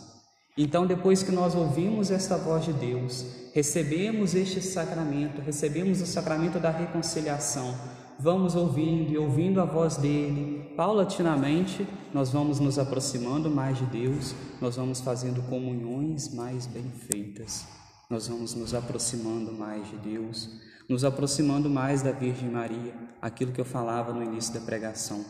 Então, 0.56 0.86
depois 0.86 1.24
que 1.24 1.32
nós 1.32 1.56
ouvimos 1.56 2.12
esta 2.12 2.38
voz 2.38 2.63
de 2.63 2.74
Deus, 2.74 3.25
recebemos 3.56 4.36
este 4.36 4.62
sacramento, 4.62 5.41
recebemos 5.41 6.00
o 6.00 6.06
sacramento 6.06 6.60
da 6.60 6.70
reconciliação, 6.70 7.74
vamos 8.20 8.54
ouvindo 8.54 9.12
e 9.12 9.18
ouvindo 9.18 9.62
a 9.62 9.66
voz 9.66 9.96
dele, 9.96 10.74
paulatinamente 10.76 11.88
nós 12.14 12.30
vamos 12.30 12.60
nos 12.60 12.78
aproximando 12.78 13.50
mais 13.50 13.78
de 13.78 13.86
Deus, 13.86 14.36
nós 14.60 14.76
vamos 14.76 15.00
fazendo 15.00 15.42
comunhões 15.44 16.34
mais 16.34 16.68
bem 16.68 16.92
feitas, 17.08 17.66
nós 18.10 18.28
vamos 18.28 18.54
nos 18.54 18.74
aproximando 18.74 19.54
mais 19.54 19.88
de 19.90 19.98
Deus, 19.98 20.50
nos 20.90 21.06
aproximando 21.06 21.70
mais 21.70 22.02
da 22.02 22.12
Virgem 22.12 22.50
Maria, 22.50 22.94
aquilo 23.22 23.54
que 23.54 23.62
eu 23.62 23.66
falava 23.66 24.12
no 24.12 24.22
início 24.22 24.54
da 24.54 24.60
pregação. 24.60 25.24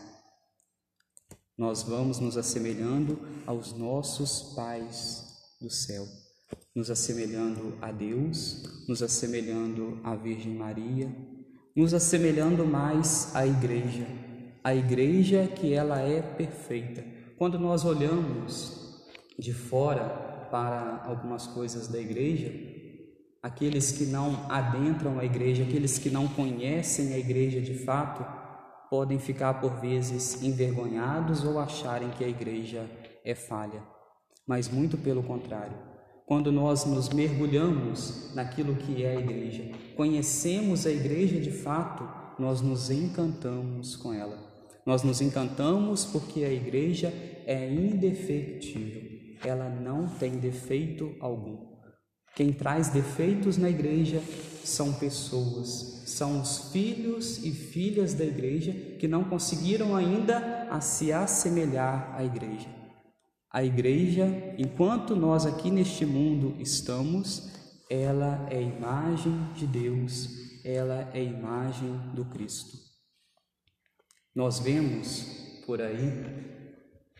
Nós 1.56 1.82
vamos 1.82 2.18
nos 2.18 2.36
assemelhando 2.36 3.20
aos 3.46 3.72
nossos 3.72 4.54
pais 4.54 5.24
do 5.60 5.70
céu, 5.70 6.06
nos 6.74 6.90
assemelhando 6.90 7.74
a 7.82 7.92
Deus, 7.92 8.62
nos 8.88 9.02
assemelhando 9.02 10.00
à 10.02 10.16
Virgem 10.16 10.54
Maria, 10.54 11.14
nos 11.80 11.94
assemelhando 11.94 12.66
mais 12.66 13.34
à 13.34 13.46
igreja, 13.46 14.06
a 14.62 14.74
igreja 14.74 15.46
que 15.46 15.72
ela 15.72 15.98
é 15.98 16.20
perfeita. 16.20 17.02
Quando 17.38 17.58
nós 17.58 17.86
olhamos 17.86 19.02
de 19.38 19.54
fora 19.54 20.04
para 20.50 21.02
algumas 21.06 21.46
coisas 21.46 21.88
da 21.88 21.98
igreja, 21.98 22.52
aqueles 23.42 23.92
que 23.92 24.04
não 24.04 24.44
adentram 24.50 25.18
a 25.18 25.24
igreja, 25.24 25.62
aqueles 25.62 25.96
que 25.96 26.10
não 26.10 26.28
conhecem 26.28 27.14
a 27.14 27.18
igreja 27.18 27.62
de 27.62 27.72
fato, 27.78 28.26
podem 28.90 29.18
ficar 29.18 29.54
por 29.54 29.80
vezes 29.80 30.42
envergonhados 30.42 31.44
ou 31.44 31.58
acharem 31.58 32.10
que 32.10 32.22
a 32.22 32.28
igreja 32.28 32.84
é 33.24 33.34
falha. 33.34 33.82
Mas 34.46 34.68
muito 34.68 34.98
pelo 34.98 35.22
contrário. 35.22 35.89
Quando 36.30 36.52
nós 36.52 36.84
nos 36.84 37.08
mergulhamos 37.08 38.32
naquilo 38.36 38.76
que 38.76 39.02
é 39.02 39.16
a 39.16 39.20
igreja, 39.20 39.64
conhecemos 39.96 40.86
a 40.86 40.90
igreja 40.92 41.40
de 41.40 41.50
fato, 41.50 42.08
nós 42.40 42.60
nos 42.60 42.88
encantamos 42.88 43.96
com 43.96 44.14
ela. 44.14 44.38
Nós 44.86 45.02
nos 45.02 45.20
encantamos 45.20 46.04
porque 46.04 46.44
a 46.44 46.52
igreja 46.52 47.12
é 47.44 47.68
indefectível, 47.68 49.02
ela 49.44 49.68
não 49.68 50.06
tem 50.06 50.38
defeito 50.38 51.16
algum. 51.18 51.66
Quem 52.36 52.52
traz 52.52 52.90
defeitos 52.90 53.56
na 53.56 53.68
igreja 53.68 54.22
são 54.62 54.92
pessoas, 54.92 56.04
são 56.06 56.40
os 56.40 56.70
filhos 56.70 57.44
e 57.44 57.50
filhas 57.50 58.14
da 58.14 58.24
igreja 58.24 58.72
que 59.00 59.08
não 59.08 59.24
conseguiram 59.24 59.96
ainda 59.96 60.68
a 60.70 60.80
se 60.80 61.12
assemelhar 61.12 62.14
à 62.14 62.22
igreja. 62.22 62.79
A 63.52 63.64
igreja, 63.64 64.54
enquanto 64.56 65.16
nós 65.16 65.44
aqui 65.44 65.72
neste 65.72 66.06
mundo 66.06 66.54
estamos, 66.60 67.50
ela 67.90 68.46
é 68.48 68.62
imagem 68.62 69.52
de 69.54 69.66
Deus, 69.66 70.62
ela 70.64 71.10
é 71.12 71.20
imagem 71.20 71.90
do 72.14 72.24
Cristo. 72.26 72.78
Nós 74.32 74.60
vemos 74.60 75.22
por 75.66 75.82
aí 75.82 75.98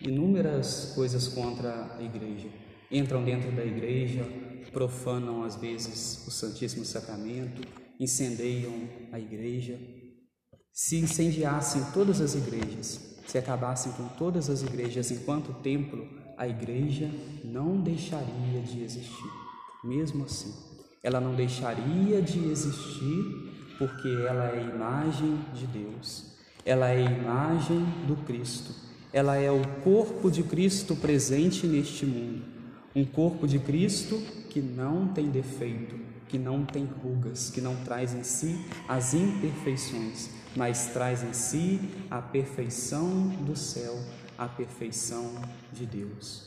inúmeras 0.01 0.93
coisas 0.95 1.27
contra 1.27 1.97
a 1.97 2.03
igreja. 2.03 2.49
Entram 2.89 3.25
dentro 3.25 3.51
da 3.51 3.65
igreja, 3.65 4.25
profanam 4.73 5.43
às 5.43 5.57
vezes 5.57 6.25
o 6.29 6.31
Santíssimo 6.31 6.85
Sacramento, 6.85 7.67
incendeiam 7.99 8.89
a 9.11 9.19
igreja. 9.19 9.77
Se 10.73 10.97
incendiassem 10.97 11.83
todas 11.93 12.21
as 12.21 12.37
igrejas, 12.37 13.19
se 13.27 13.37
acabassem 13.37 13.91
com 13.93 14.07
todas 14.11 14.49
as 14.49 14.63
igrejas 14.63 15.11
enquanto 15.11 15.61
templo, 15.61 16.20
a 16.40 16.49
igreja 16.49 17.11
não 17.44 17.76
deixaria 17.82 18.62
de 18.64 18.82
existir. 18.82 19.30
Mesmo 19.85 20.25
assim, 20.25 20.54
ela 21.02 21.20
não 21.20 21.35
deixaria 21.35 22.23
de 22.23 22.38
existir 22.47 23.76
porque 23.78 24.09
ela 24.26 24.49
é 24.49 24.62
imagem 24.75 25.38
de 25.52 25.66
Deus, 25.66 26.32
ela 26.64 26.88
é 26.88 27.02
imagem 27.02 27.85
do 28.06 28.16
Cristo, 28.25 28.73
ela 29.12 29.37
é 29.37 29.50
o 29.50 29.61
corpo 29.85 30.30
de 30.30 30.42
Cristo 30.42 30.97
presente 30.97 31.66
neste 31.66 32.06
mundo. 32.06 32.42
Um 32.97 33.04
corpo 33.04 33.47
de 33.47 33.59
Cristo 33.59 34.18
que 34.49 34.62
não 34.62 35.09
tem 35.09 35.28
defeito, 35.28 35.94
que 36.26 36.38
não 36.38 36.64
tem 36.64 36.87
rugas, 36.87 37.50
que 37.50 37.61
não 37.61 37.76
traz 37.85 38.14
em 38.14 38.23
si 38.23 38.64
as 38.88 39.12
imperfeições, 39.12 40.30
mas 40.56 40.87
traz 40.87 41.23
em 41.23 41.35
si 41.35 41.78
a 42.11 42.23
perfeição 42.23 43.28
do 43.44 43.54
céu, 43.54 43.94
a 44.40 44.49
perfeição 44.49 45.35
de 45.70 45.85
Deus. 45.85 46.44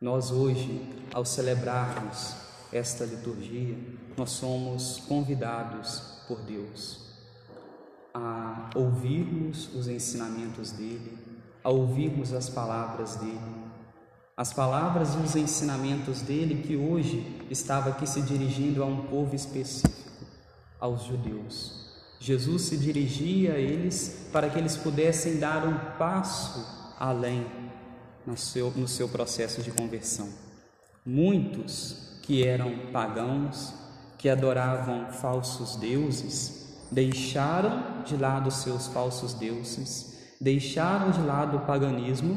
Nós 0.00 0.32
hoje, 0.32 1.06
ao 1.14 1.24
celebrarmos 1.24 2.34
esta 2.72 3.04
liturgia, 3.04 3.78
nós 4.16 4.30
somos 4.30 4.98
convidados 5.06 6.24
por 6.26 6.40
Deus 6.40 7.06
a 8.12 8.68
ouvirmos 8.74 9.72
os 9.76 9.86
ensinamentos 9.86 10.72
dele, 10.72 11.16
a 11.62 11.70
ouvirmos 11.70 12.32
as 12.32 12.48
palavras 12.48 13.14
dele, 13.14 13.68
as 14.36 14.52
palavras 14.52 15.14
e 15.14 15.18
os 15.18 15.36
ensinamentos 15.36 16.20
dele 16.20 16.64
que 16.64 16.76
hoje 16.76 17.46
estava 17.48 17.90
aqui 17.90 18.08
se 18.08 18.22
dirigindo 18.22 18.82
a 18.82 18.86
um 18.86 19.06
povo 19.06 19.36
específico, 19.36 20.10
aos 20.80 21.04
judeus. 21.04 21.87
Jesus 22.20 22.62
se 22.62 22.76
dirigia 22.76 23.54
a 23.54 23.58
eles 23.58 24.28
para 24.32 24.50
que 24.50 24.58
eles 24.58 24.76
pudessem 24.76 25.38
dar 25.38 25.66
um 25.66 25.96
passo 25.96 26.94
além 26.98 27.46
no 28.26 28.36
seu, 28.36 28.70
no 28.72 28.88
seu 28.88 29.08
processo 29.08 29.62
de 29.62 29.70
conversão. 29.70 30.28
Muitos 31.06 32.18
que 32.22 32.46
eram 32.46 32.90
pagãos, 32.92 33.72
que 34.18 34.28
adoravam 34.28 35.12
falsos 35.12 35.76
deuses, 35.76 36.76
deixaram 36.90 38.02
de 38.02 38.16
lado 38.16 38.50
seus 38.50 38.88
falsos 38.88 39.32
deuses, 39.34 40.34
deixaram 40.40 41.10
de 41.10 41.20
lado 41.20 41.58
o 41.58 41.60
paganismo 41.60 42.36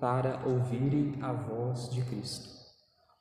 para 0.00 0.42
ouvirem 0.46 1.14
a 1.22 1.32
voz 1.32 1.88
de 1.90 2.02
Cristo. 2.02 2.48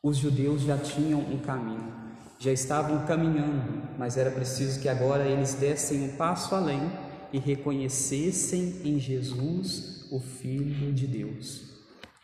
Os 0.01 0.17
judeus 0.17 0.61
já 0.61 0.77
tinham 0.77 1.19
um 1.19 1.39
caminho, 1.39 2.08
já 2.39 2.53
estavam 2.53 3.05
caminhando, 3.05 3.83
mas 3.97 4.15
era 4.15 4.31
preciso 4.31 4.79
que 4.79 4.87
agora 4.87 5.27
eles 5.27 5.55
dessem 5.55 6.03
um 6.03 6.15
passo 6.15 6.55
além 6.55 6.89
e 7.33 7.37
reconhecessem 7.37 8.77
em 8.85 8.97
Jesus 8.97 10.07
o 10.09 10.21
Filho 10.21 10.93
de 10.93 11.05
Deus. 11.05 11.63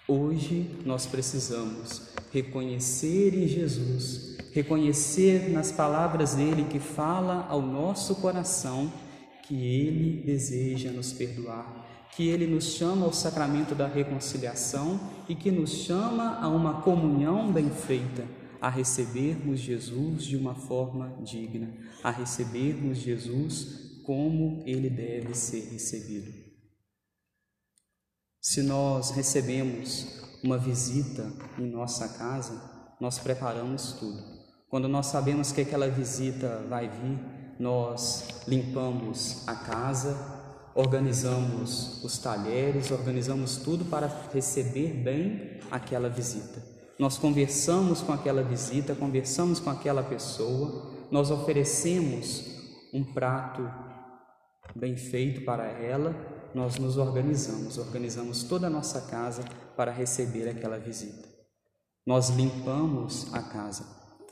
Hoje 0.07 0.71
nós 0.85 1.05
precisamos 1.05 2.13
reconhecer 2.31 3.33
em 3.35 3.45
Jesus, 3.45 4.37
reconhecer 4.53 5.49
nas 5.49 5.71
palavras 5.71 6.35
dele 6.35 6.65
que 6.69 6.79
fala 6.79 7.45
ao 7.49 7.61
nosso 7.61 8.15
coração 8.15 8.91
que 9.43 9.55
ele 9.65 10.23
deseja 10.25 10.91
nos 10.91 11.11
perdoar, 11.11 11.85
que 12.15 12.29
ele 12.29 12.47
nos 12.47 12.73
chama 12.75 13.05
ao 13.05 13.11
sacramento 13.11 13.75
da 13.75 13.87
reconciliação 13.87 14.97
e 15.27 15.35
que 15.35 15.51
nos 15.51 15.71
chama 15.71 16.39
a 16.41 16.47
uma 16.47 16.81
comunhão 16.81 17.51
bem 17.51 17.69
feita, 17.69 18.23
a 18.61 18.69
recebermos 18.69 19.59
Jesus 19.59 20.23
de 20.23 20.35
uma 20.35 20.55
forma 20.55 21.17
digna, 21.23 21.73
a 22.03 22.11
recebermos 22.11 22.97
Jesus 22.97 24.01
como 24.03 24.63
ele 24.65 24.89
deve 24.89 25.33
ser 25.33 25.71
recebido. 25.71 26.31
Se 28.39 28.61
nós 28.61 29.09
recebemos 29.09 30.21
uma 30.43 30.57
visita 30.57 31.31
em 31.57 31.65
nossa 31.65 32.07
casa, 32.09 32.93
nós 33.01 33.17
preparamos 33.17 33.93
tudo. 33.93 34.21
Quando 34.69 34.87
nós 34.87 35.07
sabemos 35.07 35.51
que 35.51 35.61
aquela 35.61 35.89
visita 35.89 36.63
vai 36.69 36.87
vir, 36.87 37.19
nós 37.59 38.27
limpamos 38.47 39.47
a 39.47 39.55
casa, 39.55 40.15
organizamos 40.75 42.03
os 42.03 42.17
talheres, 42.17 42.91
organizamos 42.91 43.57
tudo 43.57 43.85
para 43.85 44.07
receber 44.31 44.93
bem 44.93 45.59
aquela 45.71 46.09
visita. 46.09 46.74
Nós 46.97 47.17
conversamos 47.17 48.01
com 48.01 48.13
aquela 48.13 48.41
visita, 48.43 48.95
conversamos 48.95 49.59
com 49.59 49.69
aquela 49.69 50.03
pessoa, 50.03 50.91
nós 51.11 51.29
oferecemos 51.31 52.45
um 52.93 53.03
prato 53.03 53.69
bem 54.75 54.95
feito 54.95 55.43
para 55.43 55.65
ela 55.65 56.35
nós 56.55 56.77
nos 56.77 56.97
organizamos, 56.97 57.77
organizamos 57.77 58.43
toda 58.43 58.67
a 58.67 58.69
nossa 58.69 59.01
casa 59.01 59.43
para 59.75 59.91
receber 59.91 60.47
aquela 60.47 60.79
visita. 60.79 61.27
Nós 62.05 62.29
limpamos 62.29 63.27
a 63.33 63.41
casa 63.41 63.85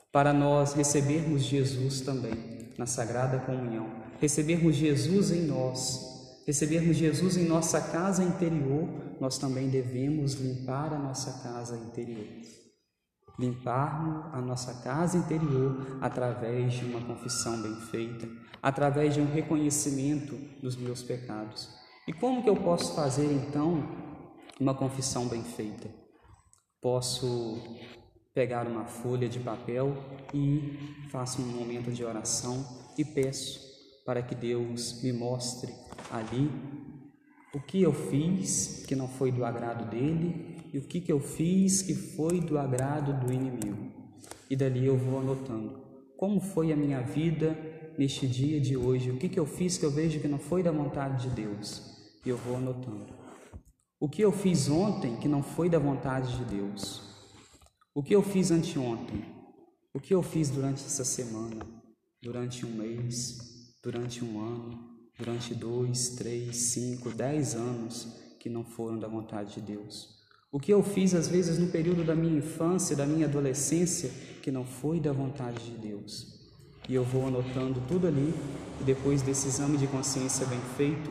para 0.10 0.32
nós 0.32 0.72
recebermos 0.74 1.42
Jesus 1.44 2.00
também 2.00 2.72
na 2.78 2.86
Sagrada 2.86 3.40
Comunhão, 3.40 3.90
recebermos 4.22 4.76
Jesus 4.76 5.32
em 5.32 5.42
nós, 5.42 6.00
recebermos 6.48 6.96
Jesus 6.96 7.36
em 7.36 7.46
nossa 7.46 7.82
casa 7.82 8.24
interior, 8.24 8.88
nós 9.24 9.38
também 9.38 9.70
devemos 9.70 10.34
limpar 10.34 10.94
a 10.94 11.00
nossa 11.00 11.42
casa 11.42 11.78
interior. 11.78 12.28
Limpar 13.40 14.30
a 14.34 14.42
nossa 14.42 14.84
casa 14.84 15.18
interior 15.18 15.98
através 16.02 16.74
de 16.74 16.84
uma 16.84 17.00
confissão 17.00 17.62
bem 17.62 17.74
feita, 17.90 18.28
através 18.62 19.14
de 19.14 19.22
um 19.22 19.32
reconhecimento 19.32 20.36
dos 20.62 20.76
meus 20.76 21.02
pecados 21.02 21.82
e 22.06 22.12
como 22.12 22.44
que 22.44 22.50
eu 22.50 22.56
posso 22.58 22.94
fazer 22.96 23.32
então 23.32 23.82
uma 24.60 24.74
confissão 24.74 25.26
bem 25.30 25.42
feita? 25.42 25.90
Posso 26.82 27.64
pegar 28.34 28.68
uma 28.68 28.84
folha 28.84 29.30
de 29.30 29.40
papel 29.40 29.96
e 30.34 31.08
faço 31.10 31.42
um 31.42 31.46
momento 31.46 31.94
de 31.94 32.04
oração 32.04 32.62
e 32.98 33.06
peço 33.06 33.58
para 34.06 34.22
que 34.22 34.36
Deus 34.36 35.02
me 35.02 35.14
mostre 35.14 35.74
ali 36.12 36.52
o 37.54 37.60
que 37.60 37.82
eu 37.82 37.94
fiz 37.94 38.84
que 38.88 38.96
não 38.96 39.08
foi 39.08 39.32
do 39.32 39.46
agrado 39.46 39.90
dele 39.90 40.58
e 40.74 40.78
o 40.78 40.82
que, 40.82 41.00
que 41.00 41.12
eu 41.12 41.20
fiz 41.20 41.82
que 41.82 41.94
foi 41.94 42.40
do 42.40 42.58
agrado 42.58 43.26
do 43.26 43.32
inimigo. 43.32 43.92
E 44.50 44.56
dali 44.56 44.86
eu 44.86 44.98
vou 44.98 45.20
anotando 45.20 45.84
como 46.24 46.40
foi 46.40 46.72
a 46.72 46.76
minha 46.76 47.02
vida 47.02 47.54
neste 47.98 48.26
dia 48.26 48.58
de 48.58 48.78
hoje, 48.78 49.12
o 49.12 49.18
que, 49.18 49.28
que 49.28 49.38
eu 49.38 49.46
fiz 49.46 49.78
que 49.78 49.86
eu 49.86 49.92
vejo 49.92 50.22
que 50.22 50.28
não 50.28 50.40
foi 50.40 50.64
da 50.64 50.72
vontade 50.72 51.28
de 51.28 51.36
Deus 51.36 52.02
e 52.26 52.30
eu 52.30 52.38
vou 52.38 52.56
anotando. 52.56 53.14
O 54.00 54.08
que 54.08 54.22
eu 54.22 54.32
fiz 54.32 54.70
ontem 54.70 55.18
que 55.18 55.28
não 55.28 55.44
foi 55.44 55.70
da 55.70 55.78
vontade 55.78 56.38
de 56.38 56.46
Deus? 56.46 57.02
O 57.94 58.02
que 58.02 58.16
eu 58.16 58.24
fiz 58.24 58.52
anteontem? 58.52 59.26
O 59.94 60.00
que 60.00 60.14
eu 60.14 60.24
fiz 60.24 60.50
durante 60.50 60.84
essa 60.86 61.04
semana? 61.04 61.66
Durante 62.22 62.66
um 62.66 62.72
mês? 62.72 63.76
Durante 63.84 64.24
um 64.24 64.40
ano? 64.40 64.93
Durante 65.18 65.54
dois, 65.54 66.10
três, 66.10 66.58
cinco, 66.58 67.12
dez 67.12 67.54
anos 67.54 68.08
que 68.40 68.50
não 68.50 68.64
foram 68.64 68.98
da 68.98 69.08
vontade 69.08 69.54
de 69.54 69.62
Deus? 69.62 70.10
O 70.52 70.60
que 70.60 70.74
eu 70.74 70.84
fiz 70.84 71.14
às 71.14 71.28
vezes 71.28 71.58
no 71.58 71.68
período 71.68 72.04
da 72.04 72.16
minha 72.16 72.38
infância, 72.38 72.96
da 72.96 73.06
minha 73.06 73.26
adolescência, 73.26 74.12
que 74.42 74.52
não 74.52 74.66
foi 74.66 75.00
da 75.00 75.12
vontade 75.12 75.64
de 75.66 75.78
Deus? 75.78 76.40
E 76.90 76.96
eu 76.96 77.04
vou 77.04 77.28
anotando 77.28 77.82
tudo 77.88 78.08
ali, 78.08 78.34
e 78.82 78.84
depois 78.84 79.22
desse 79.22 79.48
exame 79.48 79.78
de 79.78 79.88
consciência 79.88 80.46
bem 80.48 80.60
feito, 80.76 81.10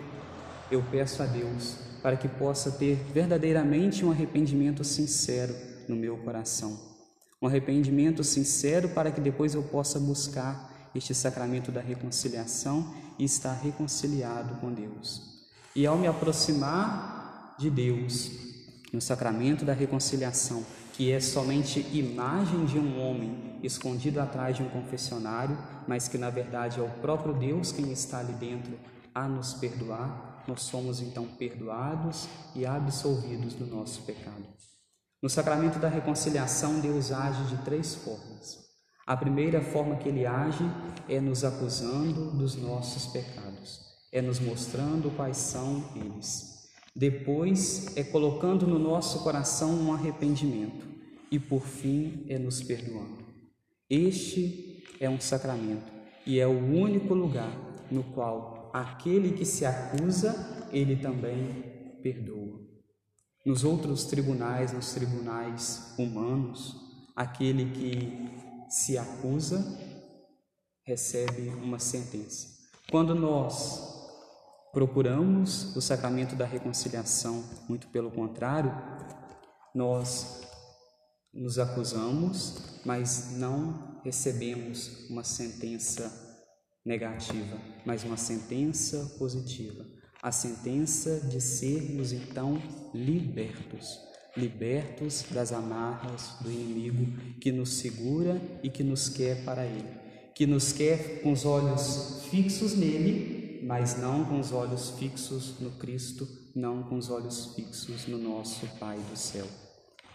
eu 0.71 0.83
peço 0.91 1.23
a 1.23 1.27
Deus 1.27 1.77
para 2.03 2.17
que 2.17 2.29
possa 2.29 2.73
ter 2.73 2.97
verdadeiramente 3.15 4.05
um 4.05 4.11
arrependimento 4.11 4.83
sincero 4.83 5.55
no 5.89 5.95
meu 5.95 6.17
coração. 6.19 6.79
Um 7.41 7.47
arrependimento 7.47 8.23
sincero 8.25 8.89
para 8.89 9.11
que 9.11 9.21
depois 9.21 9.55
eu 9.55 9.63
possa 9.63 9.99
buscar 9.99 10.72
este 10.95 11.15
sacramento 11.15 11.71
da 11.71 11.81
reconciliação 11.81 12.95
e 13.19 13.25
estar 13.25 13.55
reconciliado 13.55 14.57
com 14.57 14.73
Deus. 14.73 15.47
E 15.75 15.87
ao 15.87 15.97
me 15.97 16.07
aproximar 16.07 17.55
de 17.59 17.71
Deus 17.71 18.31
no 18.93 19.01
sacramento 19.01 19.65
da 19.65 19.73
reconciliação, 19.73 20.65
que 20.93 21.11
é 21.11 21.19
somente 21.21 21.81
imagem 21.93 22.67
de 22.67 22.79
um 22.79 23.01
homem 23.01 23.59
escondido 23.63 24.21
atrás 24.21 24.57
de 24.57 24.63
um 24.63 24.69
confessionário, 24.69 25.57
mas 25.89 26.09
que 26.09 26.19
na 26.19 26.29
verdade 26.29 26.79
é 26.79 26.83
o 26.83 26.91
próprio 27.01 27.33
Deus 27.33 27.73
quem 27.73 27.91
está 27.91 28.19
ali 28.19 28.35
dentro 28.35 28.79
a 29.15 29.27
nos 29.27 29.55
perdoar, 29.55 30.45
nós 30.47 30.63
somos 30.63 31.01
então 31.01 31.27
perdoados 31.27 32.29
e 32.55 32.67
absolvidos 32.67 33.55
do 33.55 33.67
nosso 33.67 34.03
pecado. 34.03 34.45
No 35.23 35.31
sacramento 35.31 35.79
da 35.79 35.89
reconciliação, 35.89 36.81
Deus 36.81 37.13
age 37.13 37.45
de 37.45 37.63
três 37.63 37.95
formas. 37.95 38.62
A 39.07 39.17
primeira 39.17 39.61
forma 39.61 39.97
que 39.97 40.09
ele 40.09 40.25
age 40.25 40.65
é 41.09 41.21
nos 41.21 41.45
acusando 41.45 42.31
dos 42.31 42.55
nossos 42.55 43.07
pecados, 43.07 43.81
é 44.13 44.23
nos 44.23 44.39
mostrando 44.39 45.11
quais 45.17 45.37
são 45.37 45.85
eles. 45.97 46.71
Depois 46.95 47.97
é 47.97 48.05
colocando 48.05 48.67
no 48.67 48.79
nosso 48.79 49.25
coração 49.25 49.75
um 49.75 49.93
arrependimento 49.93 50.87
e 51.31 51.39
por 51.39 51.63
fim 51.63 52.25
é 52.29 52.39
nos 52.39 52.63
perdoando. 52.63 53.25
Este 53.91 54.85
é 55.01 55.11
um 55.11 55.19
sacramento 55.19 55.91
e 56.25 56.39
é 56.39 56.47
o 56.47 56.51
único 56.51 57.13
lugar 57.13 57.53
no 57.91 58.05
qual 58.05 58.71
aquele 58.73 59.33
que 59.33 59.45
se 59.45 59.67
acusa, 59.67 60.69
ele 60.71 60.97
também 60.97 61.99
perdoa. 62.03 62.61
Nos 63.45 63.65
outros 63.65 64.05
tribunais, 64.05 64.73
nos 64.73 64.93
tribunais 64.95 65.95
humanos, 65.99 66.77
aquele 67.17 67.71
que 67.71 68.52
se 68.73 68.97
acusa 68.97 69.63
recebe 70.83 71.51
uma 71.51 71.79
sentença. 71.79 72.49
Quando 72.91 73.15
nós 73.15 74.01
procuramos 74.73 75.77
o 75.77 75.81
sacramento 75.83 76.35
da 76.35 76.47
reconciliação, 76.47 77.45
muito 77.69 77.89
pelo 77.89 78.11
contrário, 78.11 78.73
nós 79.75 80.41
nos 81.35 81.59
acusamos, 81.59 82.81
mas 82.83 83.33
não 83.33 84.01
recebemos 84.03 85.07
uma 85.11 85.23
sentença 85.23 86.11
negativa, 86.85 87.59
mas 87.85 88.05
uma 88.05 88.17
sentença 88.17 89.15
positiva. 89.19 89.85
A 90.23 90.33
sentença 90.33 91.21
de 91.21 91.43
sermos 91.43 92.13
então 92.13 92.55
libertos, 92.95 93.99
libertos 94.37 95.27
das 95.31 95.53
amarras 95.53 96.35
do 96.41 96.51
inimigo 96.51 97.07
que 97.41 97.53
nos 97.53 97.75
segura 97.75 98.41
e 98.63 98.71
que 98.71 98.83
nos 98.83 99.09
quer 99.09 99.45
para 99.45 99.65
ele, 99.65 99.89
que 100.35 100.47
nos 100.47 100.73
quer 100.73 101.21
com 101.23 101.33
os 101.33 101.45
olhos 101.45 102.23
fixos 102.31 102.75
nele, 102.75 103.61
mas 103.63 103.99
não 103.99 104.25
com 104.25 104.41
os 104.41 104.53
olhos 104.53 104.91
fixos 104.99 105.61
no 105.61 105.71
Cristo, 105.73 106.27
não 106.55 106.83
com 106.83 106.97
os 106.97 107.11
olhos 107.11 107.55
fixos 107.55 108.07
no 108.07 108.19
nosso 108.19 108.67
Pai 108.79 108.99
do 109.11 109.17
céu. 109.17 109.47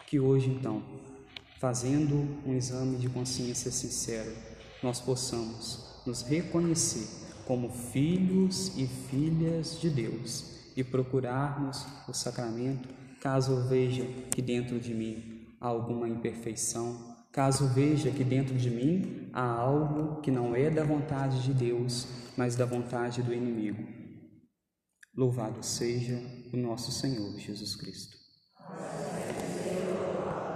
Que 0.08 0.20
hoje 0.20 0.50
então, 0.50 0.84
fazendo 1.60 2.16
um 2.46 2.56
exame 2.56 2.98
de 2.98 3.10
consciência 3.10 3.72
sincero, 3.72 4.32
nós 4.82 5.00
possamos 5.00 6.02
nos 6.06 6.22
reconhecer 6.22 7.08
como 7.46 7.70
filhos 7.70 8.78
e 8.78 8.88
filhas 9.10 9.80
de 9.80 9.90
Deus 9.90 10.58
e 10.76 10.84
procurarmos 10.84 11.86
o 12.08 12.14
sacramento 12.14 12.88
caso 13.22 13.68
veja 13.68 14.06
que 14.32 14.42
dentro 14.42 14.80
de 14.80 14.94
mim 14.94 15.48
há 15.60 15.68
alguma 15.68 16.08
imperfeição, 16.08 17.16
caso 17.32 17.68
veja 17.68 18.12
que 18.12 18.24
dentro 18.24 18.56
de 18.56 18.70
mim 18.70 19.30
há 19.34 19.44
algo 19.44 20.22
que 20.22 20.32
não 20.32 20.56
é 20.56 20.70
da 20.70 20.84
vontade 20.84 21.44
de 21.44 21.54
Deus, 21.54 22.08
mas 22.36 22.56
da 22.56 22.66
vontade 22.66 23.22
do 23.22 23.34
inimigo. 23.34 23.84
Louvado 25.16 25.64
seja 25.64 26.22
o 26.54 26.58
nosso 26.58 26.92
Senhor 26.92 27.38
Jesus 27.40 27.76
Cristo. 27.76 28.18